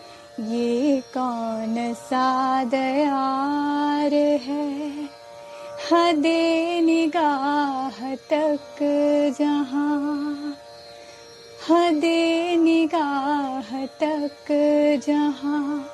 ये 0.41 1.01
कौन 1.01 1.93
सा 1.93 2.63
दयार 2.63 4.13
है? 4.13 5.06
हदे 5.91 6.81
निगाह 6.81 8.15
तक 8.15 8.79
जहाँ। 9.39 10.55
हदे 11.69 12.55
निगाह 12.57 13.85
तक 13.85 14.47
जहाँ। 15.07 15.89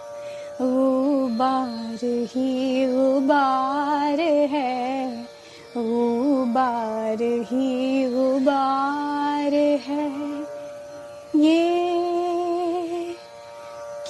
वो 0.62 1.28
बार 1.28 2.00
ही 2.04 2.86
वो 2.86 3.20
बार 3.20 4.20
है। 4.22 5.24
वो 5.78 6.46
बार 6.46 7.18
ही 7.22 8.06
वो 8.06 8.40
बार 8.40 9.54
है। 9.54 10.40
ये 11.36 11.80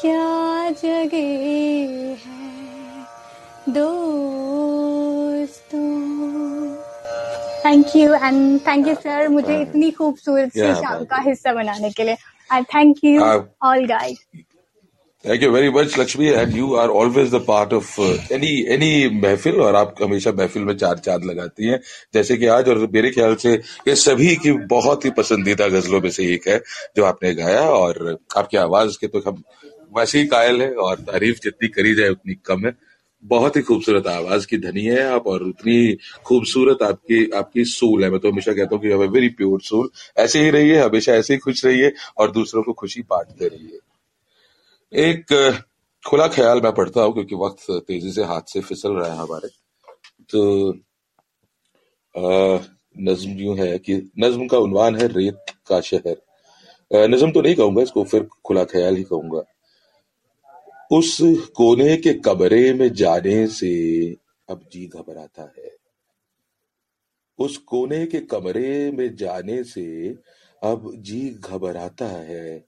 क्या 0.02 0.70
जगह 0.70 2.16
है? 2.30 2.54
दो 3.70 4.03
thank 7.74 7.96
you 7.96 8.14
and 8.14 8.60
thank 8.62 8.88
you 8.88 8.94
sir 8.96 9.28
मुझे 9.30 9.60
इतनी 9.62 9.90
खूबसूरत 9.92 10.52
सी 10.54 10.74
शाम 10.76 11.04
का 11.06 11.22
हिस्सा 11.28 11.54
बनाने 11.54 11.90
के 11.92 12.04
लिए। 12.04 12.18
And 12.50 12.66
thank 12.66 12.98
you 13.04 13.22
all 13.22 13.86
guys 13.88 14.18
thank 15.26 15.44
you 15.44 15.50
very 15.52 15.70
much 15.70 15.98
Lakshmi 16.00 16.28
and 16.28 16.56
you 16.58 16.74
are 16.76 16.90
always 17.02 17.34
the 17.34 17.42
part 17.48 17.74
of 17.74 18.00
any 18.34 18.52
any 18.74 19.22
महफिल 19.22 19.60
और 19.62 19.76
आप 19.76 20.04
हमेशा 20.04 20.32
महफिल 20.32 20.64
में 20.64 20.76
चार 20.78 20.98
चाँद 21.00 21.26
लगाती 21.26 21.68
हैं। 21.68 21.80
जैसे 22.14 22.38
कि 22.38 22.48
आज 22.58 22.70
और 22.70 22.88
मेरे 22.94 23.12
ख्याल 23.12 23.36
से 23.36 23.54
ये 23.88 23.96
सभी 23.96 24.36
की 24.36 24.52
बहुत 24.78 25.06
ही 25.06 25.10
पसंदीदा 25.18 25.68
गजलों 25.70 26.02
में 26.02 26.10
से 26.12 26.32
एक 26.34 26.48
है 26.48 26.62
जो 26.98 27.06
आपने 27.06 27.34
गाया 27.36 27.68
और 27.72 28.18
आपकी 28.38 28.58
आवाज़ 28.58 28.98
के 29.02 29.08
तो 29.08 29.24
हम 29.28 29.44
वैसे 29.98 30.20
ही 30.20 30.28
कायल 30.28 30.62
है 30.62 30.74
और 30.86 31.00
तारीफ़ 31.12 31.40
जितनी 31.44 31.68
करी 31.70 31.96
जाए 31.96 32.10
उतनी 32.10 32.34
कम 32.46 32.66
है। 32.66 32.72
बहुत 33.24 33.56
ही 33.58 33.62
खूबसूरत 33.62 34.08
आवाज़ 34.08 34.46
की 34.48 34.58
धनी 34.58 34.84
है 34.84 35.04
आप, 35.06 35.28
और 35.28 35.44
उतनी 35.44 35.94
खूबसूरत 36.26 36.82
आपकी 36.84 37.30
आपकी 37.36 37.66
सोल 37.66 38.04
है। 38.04 38.10
मैं 38.10 38.20
तो 38.20 38.32
हमेशा 38.32 38.54
कहता 38.54 38.76
हूँ 38.76 38.82
कि 38.84 38.94
वेरी 39.10 39.30
प्योर 39.32 39.62
सोल 39.62 39.90
ऐसे 40.18 40.44
ही 40.44 40.50
रहिए, 40.50 40.78
हमेशा 40.80 41.14
ऐसे 41.14 41.34
ही 41.34 41.40
खुश 41.40 41.66
रहिए, 41.66 41.92
और 42.18 42.32
दूसरों 42.32 42.64
को 42.64 42.74
खुशी 42.74 43.02
बांटते 43.02 43.48
रहिए। 43.48 43.80
एक, 44.94 45.62
खुला 46.04 46.28
ख्याल 46.28 46.62
मैं 46.62 46.72
पढ़ता 46.74 47.02
हूँ, 47.02 47.14
क्योंकि 47.14 47.36
वक्त 47.36 47.66
तेज़ी 47.88 48.12
से 48.12 48.24
हाथ 48.24 48.54
से 48.54 48.62
फिसल 48.62 48.92
रहा 48.92 49.12
है 49.14 49.18
हमारे। 49.18 49.48
तो 50.30 50.74
नज्म 53.00 53.32
यूँ 53.40 53.58
है 53.58 53.78
कि, 53.80 53.96
नज्म 54.20 54.48
का 54.48 54.58
उन्वान 54.58 54.96
है 54.96 55.08
रेत 55.08 55.54
का 55.68 55.80
शहर। 55.82 56.22
नज्म 57.08 57.32
तो 57.32 57.42
नहीं 57.42 57.56
कहूँगा 57.56 57.82
इसको, 57.82 58.04
फिर 58.04 58.28
खुला 58.46 58.64
ख्याल 58.66 58.96
ही 58.96 59.04
कहूँगा। 59.04 59.44
उस 60.92 61.18
कोने 61.56 61.96
के 61.98 62.14
कमरे 62.14 62.74
में 62.74 62.94
जाने 62.94 63.48
से 63.48 63.74
अब 64.50 64.66
जी 64.72 64.86
घबराता 64.88 65.44
है। 65.58 65.72
उस 67.40 67.58
कोने 67.58 68.06
के 68.06 68.20
कमरे 68.20 68.92
में 68.92 69.16
जाने 69.16 69.64
से 69.64 70.16
अब 70.64 70.92
जी 70.96 71.30
घबराता 71.30 72.08
है। 72.08 72.60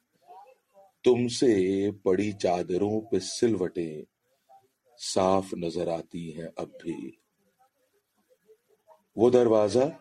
तुमसे 1.03 1.91
पड़ी 2.05 2.31
चादरों 2.33 2.99
पे 3.01 3.19
सिलवटें 3.19 4.03
साफ़ 4.99 5.55
नज़र 5.55 5.89
आती 5.89 6.29
हैं 6.31 6.47
अब 6.59 6.77
भी। 6.83 7.17
वो 9.17 9.29
दरवाज़ा 9.29 9.91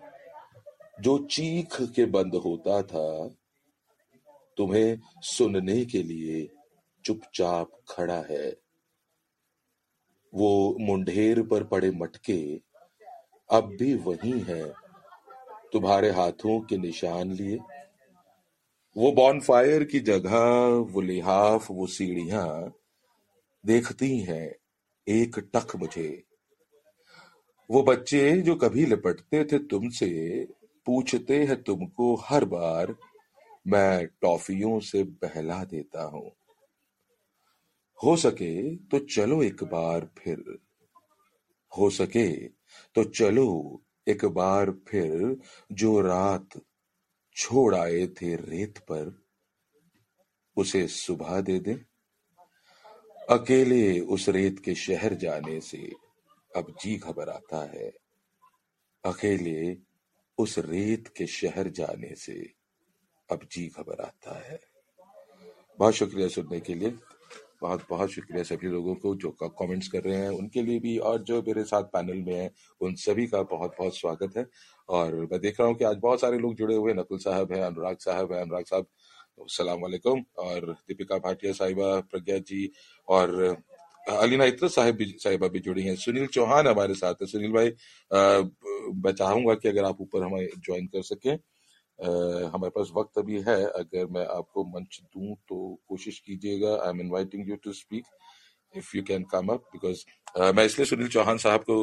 जो 1.00 1.18
चीख 1.30 1.76
के 1.82 2.04
बंद 2.04 2.34
होता 2.34 2.82
था, 2.82 3.28
तुम्हें 4.56 4.98
सुनने 5.22 5.84
के 5.84 6.02
लिए 6.02 6.48
चुपचाप 7.04 7.70
खड़ा 7.90 8.20
है। 8.30 8.56
वो 10.34 10.76
मुंढेर 10.80 11.42
पर 11.42 11.64
पड़े 11.64 11.90
मटके 11.90 12.60
अब 13.50 13.76
भी 13.78 13.94
वही 13.94 14.40
है, 14.40 14.72
तुम्हारे 15.72 16.10
हाथों 16.10 16.60
के 16.60 16.76
निशान 16.76 17.32
लिए। 17.32 17.58
वो 18.96 19.12
बॉनफायर 19.12 19.84
की 19.84 20.00
जगह, 20.00 20.38
वो 20.66 21.00
लिहाफ, 21.00 21.70
वो 21.70 21.86
सीढ़ियाँ 21.86 22.74
देखती 23.66 24.18
हैं 24.20 24.54
एक 25.08 25.38
टक 25.38 25.76
मुझे। 25.76 26.24
वो 27.70 27.82
बच्चे 27.82 28.32
जो 28.32 28.54
कभी 28.54 28.86
लिपटते 28.86 29.44
थे 29.44 29.58
तुमसे, 29.58 30.44
पूछते 30.86 31.44
हैं 31.44 31.62
तुमको 31.62 32.14
हर 32.14 32.44
बार, 32.44 32.94
मैं 33.66 34.06
टॉफियों 34.06 34.80
से 34.80 35.04
बहला 35.04 35.64
देता 35.64 36.04
हूँ। 36.04 36.30
हो 38.04 38.16
सके 38.16 38.76
तो 38.76 38.98
चलो 38.98 39.42
एक 39.42 39.64
बार 39.64 40.08
फिर। 40.18 40.58
हो 41.72 41.90
सके 41.90 42.28
तो 42.94 43.04
चलो 43.04 43.80
एक 44.08 44.24
बार 44.24 44.70
फिर 44.88 45.36
जो 45.72 46.00
रात 46.00 46.60
छोड़ 47.36 47.74
आए 47.74 48.06
थे 48.06 48.34
रेत 48.36 48.78
पर, 48.78 49.22
उसे 50.56 50.86
सुबह 50.88 51.40
दे 51.40 51.58
दे। 51.58 51.74
अकेले 53.30 54.00
उस 54.00 54.28
रेत 54.28 54.58
के 54.58 54.74
शहर 54.74 55.14
जाने 55.14 55.60
से 55.60 55.92
अब 56.56 56.76
जी 56.82 56.96
घबराता 56.96 57.64
है। 57.64 57.88
अकेले 59.04 59.76
उस 60.38 60.58
रेत 60.58 61.08
के 61.08 61.26
शहर 61.26 61.68
जाने 61.68 62.14
से 62.14 62.52
अब 63.30 63.48
जी 63.52 63.66
घबराता 63.68 64.38
है। 64.38 64.60
बहुत 65.78 65.94
शुक्रिया 65.94 66.28
सुनने 66.28 66.60
के 66.60 66.74
लिए। 66.74 66.98
बहुत 67.64 67.84
बहुत 67.90 68.10
शुक्रिया 68.10 68.42
सभी 68.44 68.68
लोगों 68.68 68.94
को 68.94 69.14
जो 69.16 69.30
कमेंट्स 69.42 69.88
कर 69.88 70.02
रहे 70.02 70.16
हैं। 70.16 70.28
उनके 70.30 70.62
लिए 70.62 70.78
भी 70.80 70.96
और 71.10 71.22
जो 71.22 71.40
मेरे 71.42 71.64
साथ 71.64 71.82
पैनल 71.94 72.22
में 72.22 72.34
हैं 72.34 72.50
उन 72.80 72.94
सभी 72.94 73.26
का 73.26 73.42
बहुत 73.52 73.74
बहुत 73.78 73.96
स्वागत 73.96 74.36
है। 74.36 74.46
और 74.88 75.14
मैं 75.32 75.40
देख 75.40 75.60
रहा 75.60 75.68
हूँ 75.68 75.76
कि 75.76 75.84
आज 75.84 75.96
बहुत 75.96 76.20
सारे 76.20 76.38
लोग 76.38 76.54
जुड़े 76.54 76.74
हुए 76.76 76.94
नकुल 76.94 77.18
साहब 77.18 77.52
हैं 77.52 77.62
अनुराग 77.62 77.96
साहब 78.00 78.32
हैं। 78.32 78.40
अनुराग 78.40 78.64
साहब 78.64 78.86
सलाम 79.48 79.80
वालेकुम 79.80 80.22
और 80.38 80.72
दीपिका 80.88 81.18
भाटिया 81.18 81.52
साहिबा 81.52 81.98
प्रज्ञा 82.10 82.38
जी 82.50 82.70
और 83.08 83.34
अलीना 84.06 84.44
इत्र 84.44 84.68
साहिब 84.68 84.96
भी 84.96 85.04
साहिबा 85.18 85.48
भी 85.48 85.60
जुड़ी 85.60 85.82
हैं। 85.82 85.94
सुनील 85.96 86.26
चौहान 86.26 86.66
हमारे 86.68 86.94
साथ 86.94 87.22
है। 87.22 87.26
सुनील 87.26 87.52
भाई 87.52 87.68
अ, 87.68 88.50
मैं 89.04 89.12
चाहूँगा 89.12 89.54
कि 89.54 89.68
अगर 89.68 89.84
आप 89.84 90.00
ऊपर 90.00 90.22
हमें 90.22 90.46
ज्वाइन 90.58 90.86
कर 90.86 91.02
सकें। 91.02 91.36
हमारे 91.98 92.70
पास 92.70 92.90
वक्त 92.96 93.18
अभी 93.18 93.40
है 93.42 93.62
अगर 93.74 94.06
मैं 94.12 94.26
आपको 94.28 94.64
मंच 94.70 95.00
दूँ 95.04 95.34
तो 95.48 95.58
कोशिश 95.88 96.18
कीजिएगा 96.18 96.74
I 96.76 96.90
am 96.90 97.00
inviting 97.00 97.48
you 97.48 97.56
to 97.64 97.72
speak 97.72 98.04
if 98.74 98.96
you 98.96 99.02
can 99.02 99.22
come 99.24 99.48
up 99.48 99.68
because 99.72 100.04
मैं 100.54 100.64
इसलिए 100.64 100.86
सुनील 100.86 101.08
चौहान 101.08 101.38
साहब 101.38 101.62
को 101.62 101.76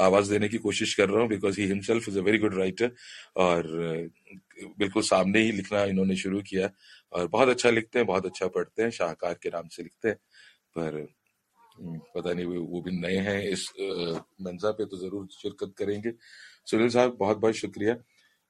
आवाज़ 0.00 0.30
देने 0.30 0.48
की 0.48 0.58
कोशिश 0.58 0.94
कर 0.94 1.08
रहा 1.08 1.20
हूँ 1.20 1.28
because 1.28 1.60
he 1.60 1.66
himself 1.66 2.08
is 2.08 2.18
a 2.18 2.22
very 2.22 2.38
good 2.38 2.54
writer 2.54 2.92
और 3.36 3.66
बिल्कुल 4.78 5.02
सामने 5.02 5.40
ही 5.40 5.52
लिखना 5.52 5.84
इन्होंने 5.84 6.16
शुरू 6.16 6.40
किया 6.42 6.70
और 7.12 7.28
बहुत 7.28 7.48
अच्छा 7.48 7.70
लिखते 7.70 7.98
हैं 7.98 8.06
बहुत 8.06 8.26
अच्छा 8.26 8.48
पढ़ते 8.48 8.82
हैं 8.82 8.90
शाहकार 8.90 9.34
के 9.42 9.48
नाम 9.48 9.68
से 9.68 9.82
लिखते 9.82 10.08
हैं 10.08 10.16
पर 10.76 11.06
हम्म, 11.76 11.98
पता 12.14 12.32
नहीं 12.32 12.46
वो 12.46 12.80
भी 12.82 12.90
नए 13.00 13.16
हैं 13.18 13.40
इस 13.48 13.66
मंजा 14.42 14.70
पे 14.70 14.84
तो 14.84 14.96
ज़रूर 14.96 15.26
शिरकत 15.32 15.74
करेंगे। 15.78 16.12
सुनील 16.66 16.88
साहब 16.88 17.16
बहुत 17.20 17.36
बहुत 17.38 17.54
शुक्रिया। 17.54 17.94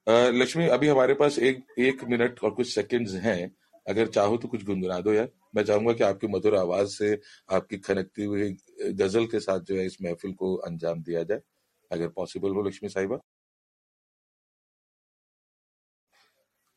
लक्ष्मी 0.09 0.67
अभी 0.67 0.87
हमारे 0.87 1.13
पास 1.13 1.39
एक 1.39 1.63
एक 1.79 2.03
मिनट 2.03 2.39
और 2.43 2.51
कुछ 2.51 2.73
सेकंड्स 2.75 3.13
हैं। 3.13 3.51
अगर 3.87 4.07
चाहो 4.07 4.37
तो 4.37 4.47
कुछ 4.47 4.63
गुनगुना 4.65 4.99
दो 4.99 5.13
यार। 5.13 5.29
मैं 5.55 5.63
चाहूँगा 5.63 5.93
कि 5.93 6.03
आपकी 6.03 6.27
मधुर 6.27 6.55
आवाज़ 6.55 6.87
से 6.87 7.19
आपकी 7.51 7.77
खनकती 7.77 8.23
हुई 8.23 8.57
गज़ल 8.81 9.25
के 9.25 9.39
साथ 9.39 9.59
जो 9.59 9.75
है 9.75 9.85
इस 9.85 9.97
महफिल 10.01 10.33
को 10.33 10.55
अंजाम 10.55 11.01
दिया 11.03 11.23
जाए। 11.23 11.41
अगर 11.91 12.07
पॉसिबल 12.07 12.49
हो 12.49 12.63
लक्ष्मी 12.63 12.89
साहिबा। 12.89 13.19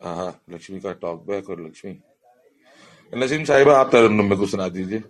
हाँ 0.01 0.43
लक्ष्मी 0.51 0.81
का 0.81 0.93
टॉक 0.93 1.27
बैक 1.27 1.51
और 1.51 1.67
लक्ष्मी। 1.67 1.99
नसीम 3.13 3.45
साहिबा 3.45 3.77
आप 3.79 3.91
तरन्नुम 3.93 4.27
में 4.27 4.39
कुछ 4.39 4.51
सुना 4.51 4.69
दीजिए। 4.69 5.03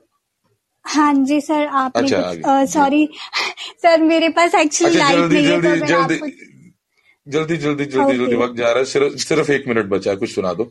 हाँ 0.84 1.14
जी 1.14 1.40
सर 1.40 1.66
आप 1.66 1.96
अच्छा 1.96 2.64
सॉरी 2.66 3.08
सर 3.82 4.02
मेरे 4.02 4.28
पास 4.28 4.54
एक्चुअली 4.54 4.98
अच्छा 5.00 5.12
लाइट 5.12 5.32
नहीं 5.32 5.46
है 5.46 5.60
तो 5.62 5.86
जल्दी 5.86 6.61
जल्दी 7.28 7.56
जल्दी 7.56 7.84
जल्दी 7.84 7.84
जल्दी 7.84 8.18
जल्दी 8.18 8.36
वक्त 8.36 8.54
जा 8.54 8.68
रहा 8.68 8.78
है। 8.78 8.84
सिर्फ़ 8.84 9.16
सिर्फ़ 9.16 9.50
एक 9.52 9.68
मिनट 9.68 9.86
बचा 9.86 10.10
है 10.10 10.16
कुछ 10.16 10.34
सुना 10.34 10.52
दो। 10.52 10.64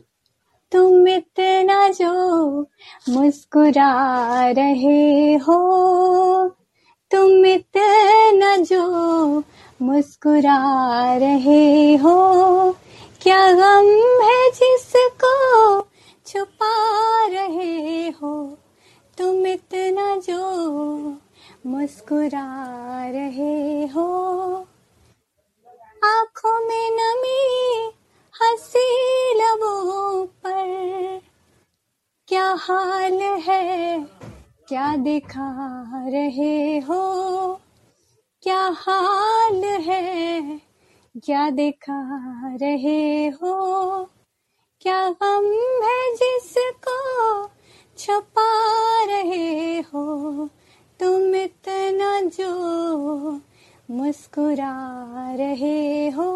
तुम 0.72 1.08
इतना 1.08 1.88
जो 1.88 2.60
मुस्कुरा 3.08 3.92
रहे 4.50 5.34
हो 5.34 5.58
तुम 7.10 7.46
इतना 7.46 8.56
जो 8.56 8.84
मुस्कुरा 9.82 10.58
रहे 11.16 11.96
हो 11.96 12.16
क्या 13.22 13.52
गम 13.52 13.88
है 14.22 14.50
जिसको 14.50 15.80
छुपा 16.26 16.74
रहे 17.26 18.08
हो? 18.08 18.58
तुम 19.18 19.46
इतना 19.46 20.16
जो 20.16 20.40
मुस्कुरा 21.66 22.46
रहे 23.10 23.86
हो 23.86 24.08
आँखों 26.04 26.60
में 26.60 26.90
नमी 26.90 27.92
हँसी 28.42 29.34
लबों 29.34 30.26
पर। 30.26 31.20
क्या 32.28 32.56
हाल 32.58 33.22
है? 33.22 34.00
क्या 34.68 34.96
दिखा 34.96 35.78
रहे 36.08 36.78
हो? 36.78 37.60
क्या 38.42 38.74
हाल 38.76 39.64
है? 39.64 40.42
क्या 41.24 41.50
दिखा 41.50 42.08
रहे 42.62 43.28
हो? 43.28 44.04
क्या 44.80 45.10
गम 45.10 45.52
है 45.84 46.14
जिसको 46.14 47.46
छुपा 47.98 48.50
रहे 49.04 49.80
हो? 49.80 50.48
तुम 51.00 51.34
इतना 51.34 52.20
जो 52.20 52.52
मुस्कुरा 53.92 55.34
रहे 55.36 56.08
हो। 56.10 56.30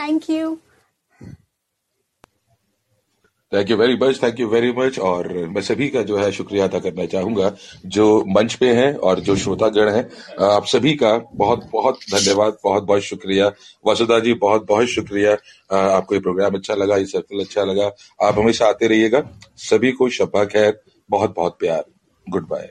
Thank 0.00 0.30
you 0.30 0.56
thank 3.52 3.70
you 3.70 3.76
very 3.76 3.96
much 3.96 4.22
thank 4.22 4.40
you 4.40 4.46
very 4.48 4.72
much 4.72 4.98
और 4.98 5.28
मैं 5.48 5.62
सभी 5.62 5.88
का 5.88 6.02
जो 6.02 6.16
है 6.18 6.30
शुक्रिया 6.32 6.64
अदा 6.64 6.78
करना 6.78 7.04
चाहूँगा, 7.06 7.50
जो 7.86 8.24
मंच 8.28 8.54
पे 8.54 8.72
हैं 8.74 8.94
और 8.98 9.20
जो 9.20 9.36
श्रोतागण 9.36 9.90
हैं 9.90 10.04
आप 10.46 10.66
सभी 10.66 10.94
का 10.94 11.16
बहुत 11.34 11.68
बहुत 11.72 11.98
धन्यवाद, 12.12 12.56
बहुत 12.64 12.82
बहुत 12.82 13.02
शुक्रिया। 13.02 13.50
वसुधा 13.86 14.18
जी, 14.18 14.34
बहुत 14.34 14.66
बहुत 14.68 14.86
शुक्रिया। 14.88 15.32
आपको 15.70 16.14
ये 16.14 16.20
प्रोग्राम 16.20 16.54
अच्छा 16.54 16.74
लगा, 16.74 16.96
ये 16.96 17.06
सर्कल 17.06 17.40
अच्छा 17.40 17.64
लगा। 17.64 17.90
आप 18.20 18.38
हमेशा 18.38 18.68
आते 18.68 18.86
रहिएगा। 18.86 19.22
सभी 19.62 19.92
को 19.92 20.08
शब्बा 20.10 20.44
खैर, 20.46 20.80
बहुत 21.10 21.34
बहुत 21.36 21.56
प्यार। 21.60 21.84
Good 22.26 22.48
bye 22.48 22.70